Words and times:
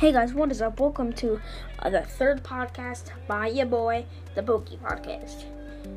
Hey 0.00 0.12
guys, 0.12 0.32
what 0.32 0.50
is 0.50 0.62
up? 0.62 0.80
Welcome 0.80 1.12
to 1.12 1.38
uh, 1.80 1.90
the 1.90 2.00
third 2.00 2.42
podcast 2.42 3.10
by 3.26 3.48
your 3.48 3.66
boy, 3.66 4.06
the 4.34 4.42
Pokey 4.42 4.78
Podcast. 4.82 5.44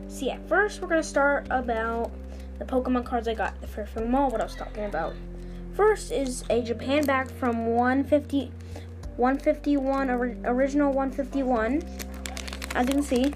See, 0.10 0.30
at 0.30 0.46
first 0.50 0.82
we're 0.82 0.90
gonna 0.90 1.02
start 1.02 1.48
about 1.50 2.12
the 2.60 2.66
Pokemon 2.66 3.06
cards 3.06 3.30
I 3.30 3.34
got 3.34 3.54
for 3.70 3.86
from 3.86 4.12
mall. 4.12 4.30
What 4.30 4.42
I 4.42 4.44
was 4.44 4.56
talking 4.56 4.84
about. 4.84 5.14
First 5.74 6.12
is 6.12 6.44
a 6.50 6.62
Japan 6.62 7.06
back 7.06 7.30
from 7.30 7.66
150, 7.66 8.52
151 9.16 10.10
ori- 10.10 10.38
original 10.44 10.92
151. 10.92 11.82
As 12.76 12.86
you 12.86 12.94
can 12.96 13.04
see, 13.04 13.34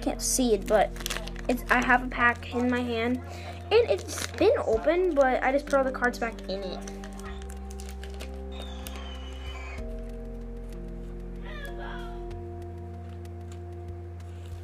can't 0.00 0.20
see 0.20 0.54
it, 0.54 0.66
but 0.66 0.90
it's 1.48 1.62
I 1.70 1.84
have 1.84 2.02
a 2.02 2.08
pack 2.08 2.52
in 2.52 2.68
my 2.68 2.80
hand, 2.80 3.20
and 3.70 3.88
it's 3.88 4.26
been 4.26 4.54
open, 4.66 5.14
but 5.14 5.40
I 5.40 5.52
just 5.52 5.66
put 5.66 5.74
all 5.74 5.84
the 5.84 5.92
cards 5.92 6.18
back 6.18 6.34
in 6.48 6.64
it. 6.64 7.01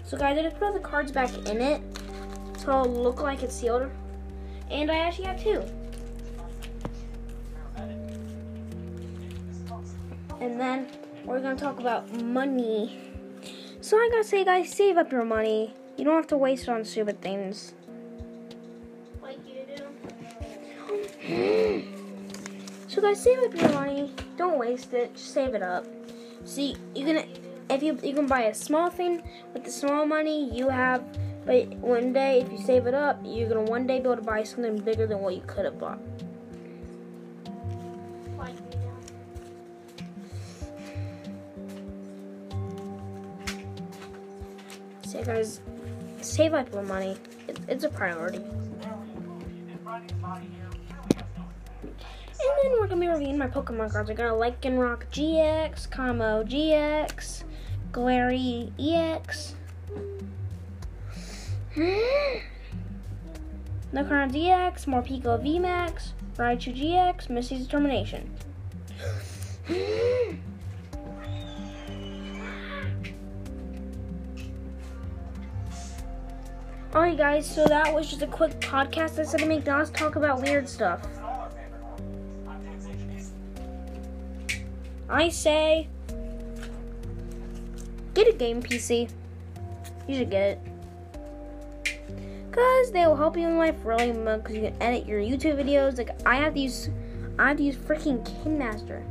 So 0.09 0.17
guys, 0.17 0.39
I 0.39 0.43
just 0.43 0.59
put 0.59 0.69
all 0.69 0.73
the 0.73 0.81
cards 0.81 1.13
back 1.13 1.29
in 1.51 1.61
it 1.61 1.83
so 2.57 2.81
it'll 2.81 3.03
look 3.03 3.21
like 3.21 3.43
it's 3.43 3.55
sealed. 3.55 3.91
And 4.71 4.91
I 4.91 4.97
actually 4.97 5.27
have 5.27 5.43
two. 5.43 5.63
And 10.41 10.59
then 10.59 10.87
we're 11.27 11.41
gonna 11.41 11.57
talk 11.57 11.79
about 11.79 12.11
money. 12.23 12.99
So 13.83 13.99
I 13.99 14.09
gotta 14.11 14.25
say 14.25 14.47
guys, 14.47 14.73
save 14.73 14.97
up 14.97 15.13
your 15.13 15.27
money. 15.27 15.75
You 15.99 16.05
don't 16.05 16.17
have 16.17 16.29
to 16.29 16.39
waste 16.39 16.63
it 16.63 16.71
on 16.71 16.87
stupid 16.87 17.21
things. 17.21 17.75
Like 19.21 19.37
you 19.47 19.57
do. 21.27 21.85
so 22.89 23.03
guys, 23.03 23.23
save 23.23 23.41
up 23.41 23.55
your 23.55 23.73
money. 23.75 24.15
Don't 24.39 24.57
waste 24.57 24.95
it. 24.95 25.13
Just 25.13 25.35
save 25.35 25.53
it 25.53 25.63
up. 25.63 25.85
See, 26.47 26.77
you 26.95 27.05
can 27.05 27.29
if 27.71 27.83
you 27.83 27.99
you 28.03 28.15
can 28.15 28.27
buy 28.27 28.43
a 28.43 28.55
small 28.55 28.91
thing 28.91 29.23
with 29.53 29.65
the 29.65 29.71
small 29.71 30.07
money 30.07 30.51
you 30.55 30.69
have, 30.69 31.03
but 31.45 31.69
one 31.77 32.13
day 32.13 32.41
if 32.41 32.51
you 32.51 32.59
save 32.59 32.87
it 32.87 32.95
up, 32.95 33.21
you're 33.25 33.49
gonna 33.49 33.63
one 33.63 33.87
day 33.87 33.99
be 33.99 34.05
able 34.05 34.17
to 34.17 34.23
buy 34.23 34.43
something 34.43 34.79
bigger 34.79 35.07
than 35.07 35.21
what 35.21 35.35
you 35.35 35.43
could 35.47 35.65
have 35.65 35.79
bought. 35.79 35.99
So 45.03 45.25
guys, 45.25 45.61
save 46.21 46.55
up 46.55 46.71
your 46.73 46.83
money. 46.83 47.17
It, 47.49 47.59
it's 47.67 47.85
a 47.85 47.89
priority. 47.89 48.45
And 52.41 52.73
then 52.73 52.81
we're 52.81 52.87
gonna 52.87 53.01
be 53.01 53.09
reviewing 53.09 53.39
my 53.39 53.47
Pokemon 53.47 53.91
cards. 53.91 54.11
I 54.11 54.15
got 54.15 54.27
a 54.27 54.33
Lycanroc 54.33 55.07
GX, 55.11 55.91
Camo 55.91 56.45
GX, 56.45 57.45
Glary 57.93 58.73
EX, 58.79 59.55
Nocaron 63.93 64.31
DX, 64.31 64.87
Morpeko 64.87 65.39
VMAX, 65.43 66.13
Raichu 66.37 66.75
GX, 66.77 67.31
Misty's 67.31 67.65
Determination. 67.65 68.31
Alright 76.95 77.19
guys, 77.19 77.47
so 77.47 77.65
that 77.67 77.93
was 77.95 78.09
just 78.09 78.23
a 78.23 78.27
quick 78.27 78.59
podcast 78.61 79.19
I 79.19 79.25
said 79.25 79.41
to 79.41 79.47
make 79.47 79.67
Nas 79.67 79.91
talk 79.91 80.17
about 80.17 80.43
weird 80.43 80.69
stuff. 80.69 81.07
I 85.09 85.29
say 85.29 85.89
get 88.19 88.35
a 88.35 88.37
game 88.37 88.63
PC. 88.63 89.09
You 90.09 90.15
should 90.17 90.31
get 90.31 90.43
it. 90.43 90.61
Cause 92.51 92.91
they 92.91 93.07
will 93.07 93.17
help 93.17 93.37
you 93.37 93.47
in 93.47 93.57
life 93.57 93.77
really 93.85 94.13
much 94.13 94.43
because 94.43 94.57
you 94.57 94.63
can 94.63 94.83
edit 94.83 95.07
your 95.07 95.21
YouTube 95.21 95.63
videos. 95.63 95.97
Like 95.99 96.11
I 96.27 96.37
have 96.37 96.55
to 96.55 96.61
use 96.61 96.91
I 97.39 97.49
have 97.49 97.59
to 97.59 97.63
use 97.63 97.77
freaking 97.77 98.25
KineMaster. 98.43 99.05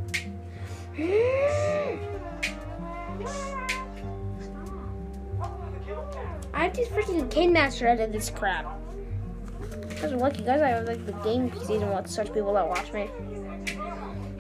I 6.54 6.64
have 6.64 6.74
to 6.74 6.82
use 6.82 6.90
freaking 6.90 7.30
KineMaster 7.30 7.80
to 7.80 7.90
edit 7.90 8.12
this 8.12 8.30
crap. 8.30 8.66
Guys 10.02 10.12
are 10.12 10.18
lucky, 10.18 10.44
guys. 10.44 10.62
I 10.62 10.70
have 10.70 10.86
like 10.86 11.06
the 11.06 11.14
game 11.14 11.50
PCs 11.50 11.82
and 11.82 11.92
what 11.92 12.10
such 12.10 12.34
people 12.34 12.54
that 12.54 12.68
watch 12.68 12.92
me. 12.92 13.10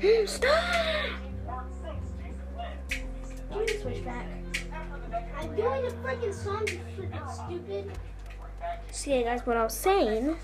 Stop! 0.25 0.63
Give 2.89 3.59
me 3.59 3.65
the 3.65 3.79
switch 3.79 4.03
back. 4.03 4.46
I'm 5.37 5.55
doing 5.55 5.85
a 5.85 5.91
freaking 5.91 6.33
song, 6.33 6.67
you 6.67 6.79
freaking 6.97 7.45
stupid. 7.45 7.91
See, 8.91 9.23
guys, 9.23 9.45
what 9.45 9.57
I 9.57 9.63
was 9.63 9.73
saying. 9.73 10.35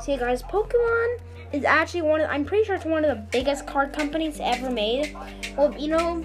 See, 0.00 0.16
guys, 0.16 0.42
Pokemon 0.42 1.18
is 1.52 1.64
actually 1.64 2.02
one 2.02 2.20
of, 2.22 2.30
I'm 2.30 2.44
pretty 2.44 2.64
sure 2.64 2.74
it's 2.74 2.84
one 2.84 3.04
of 3.04 3.10
the 3.16 3.22
biggest 3.30 3.66
card 3.66 3.92
companies 3.92 4.40
ever 4.40 4.70
made. 4.70 5.14
Well, 5.56 5.74
you 5.78 5.88
know, 5.88 6.24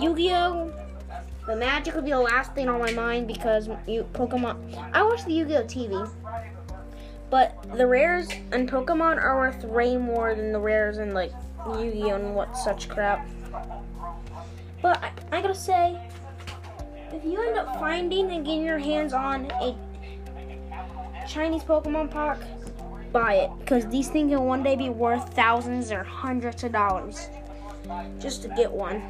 Yu 0.00 0.14
Gi 0.14 0.30
Oh! 0.32 0.72
The 1.46 1.56
Magic 1.56 1.94
would 1.94 2.04
be 2.04 2.12
the 2.12 2.20
last 2.20 2.54
thing 2.54 2.68
on 2.68 2.78
my 2.78 2.92
mind 2.92 3.26
because 3.26 3.68
you 3.86 4.06
Pokemon. 4.12 4.56
I 4.94 5.02
watch 5.02 5.24
the 5.24 5.32
Yu 5.32 5.44
Gi 5.46 5.56
Oh! 5.56 5.64
TV. 5.64 6.10
But 7.28 7.62
the 7.76 7.86
rares 7.86 8.28
and 8.52 8.70
Pokemon 8.70 9.16
are 9.18 9.36
worth 9.36 9.64
way 9.64 9.96
more 9.96 10.34
than 10.34 10.52
the 10.52 10.60
rares 10.60 10.98
and 10.98 11.12
like 11.12 11.32
Yu 11.66 11.92
Gi 11.92 12.02
Oh! 12.04 12.16
and 12.16 12.34
what 12.34 12.56
such 12.56 12.88
crap. 12.88 13.26
But 14.82 15.02
I, 15.02 15.10
I 15.32 15.42
gotta 15.42 15.54
say, 15.54 16.00
if 17.12 17.24
you 17.24 17.40
end 17.42 17.58
up 17.58 17.78
finding 17.78 18.30
and 18.30 18.44
getting 18.44 18.64
your 18.64 18.78
hands 18.78 19.12
on 19.12 19.50
a 19.60 19.76
Chinese 21.28 21.62
Pokemon 21.62 22.10
pack, 22.10 22.38
buy 23.12 23.34
it 23.34 23.50
because 23.60 23.86
these 23.88 24.08
things 24.08 24.30
can 24.30 24.44
one 24.44 24.62
day 24.62 24.76
be 24.76 24.88
worth 24.88 25.34
thousands 25.34 25.90
or 25.90 26.02
hundreds 26.02 26.64
of 26.64 26.72
dollars 26.72 27.28
just 28.18 28.42
to 28.42 28.48
get 28.48 28.70
one. 28.70 29.02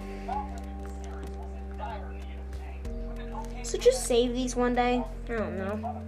So 3.62 3.78
just 3.78 4.04
save 4.04 4.34
these 4.34 4.56
one 4.56 4.74
day. 4.74 5.04
I 5.28 5.32
don't 5.32 5.56
know. 5.58 6.02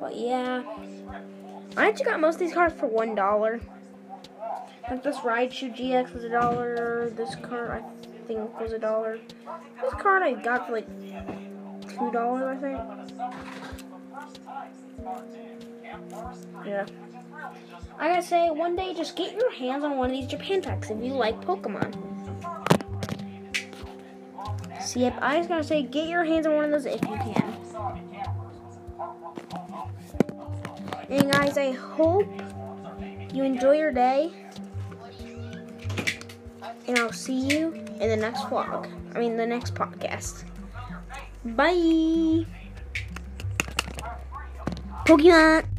But 0.00 0.16
yeah, 0.16 0.64
I 1.76 1.88
actually 1.88 2.06
got 2.06 2.20
most 2.20 2.34
of 2.34 2.40
these 2.40 2.54
cards 2.54 2.74
for 2.74 2.86
one 2.86 3.14
dollar. 3.14 3.60
Like 4.90 5.02
this 5.02 5.16
Raichu 5.18 5.76
GX 5.76 6.12
was 6.14 6.24
a 6.24 6.28
dollar. 6.28 7.10
This 7.10 7.34
card 7.36 7.70
I 7.70 7.82
think 8.26 8.60
was 8.60 8.72
a 8.72 8.78
dollar. 8.78 9.18
This 9.80 9.94
card 9.94 10.22
I 10.22 10.34
got 10.34 10.66
for 10.66 10.72
like 10.72 10.88
two 11.88 12.10
dollars, 12.10 12.42
I 12.42 12.56
think. 12.60 12.80
Yeah. 16.66 16.86
I 17.98 18.08
gotta 18.08 18.22
say, 18.22 18.50
one 18.50 18.74
day 18.76 18.94
just 18.94 19.16
get 19.16 19.34
your 19.34 19.52
hands 19.52 19.84
on 19.84 19.96
one 19.96 20.10
of 20.10 20.16
these 20.16 20.26
Japan 20.26 20.62
packs 20.62 20.90
if 20.90 21.02
you 21.02 21.12
like 21.12 21.40
Pokemon. 21.44 21.94
See, 24.80 25.00
yep, 25.00 25.16
I 25.22 25.36
just 25.38 25.48
gotta 25.48 25.64
say, 25.64 25.82
get 25.82 26.08
your 26.08 26.24
hands 26.24 26.46
on 26.46 26.56
one 26.56 26.64
of 26.64 26.70
those 26.72 26.86
if 26.86 27.00
you 27.02 27.16
can. 27.16 27.56
And 31.08 31.30
guys, 31.30 31.58
I 31.58 31.72
hope 31.72 32.26
you 33.32 33.44
enjoy 33.44 33.76
your 33.76 33.92
day. 33.92 34.32
And 36.88 36.98
I'll 36.98 37.12
see 37.12 37.38
you 37.38 37.72
in 37.72 38.08
the 38.08 38.16
next 38.16 38.42
vlog. 38.42 38.88
I 39.14 39.18
mean, 39.18 39.36
the 39.36 39.46
next 39.46 39.74
podcast. 39.74 40.44
Bye. 41.44 42.46
Pokemon. 45.06 45.71